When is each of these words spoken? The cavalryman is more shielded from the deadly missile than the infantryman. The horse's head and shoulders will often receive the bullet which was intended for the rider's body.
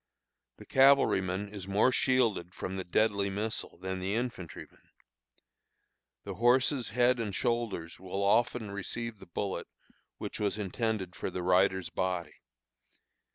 The 0.57 0.65
cavalryman 0.65 1.47
is 1.53 1.67
more 1.67 1.91
shielded 1.91 2.55
from 2.55 2.75
the 2.75 2.83
deadly 2.83 3.29
missile 3.29 3.77
than 3.77 3.99
the 3.99 4.15
infantryman. 4.15 4.81
The 6.23 6.33
horse's 6.33 6.89
head 6.89 7.19
and 7.19 7.35
shoulders 7.35 7.99
will 7.99 8.23
often 8.23 8.71
receive 8.71 9.19
the 9.19 9.27
bullet 9.27 9.67
which 10.17 10.39
was 10.39 10.57
intended 10.57 11.15
for 11.15 11.29
the 11.29 11.43
rider's 11.43 11.91
body. 11.91 12.33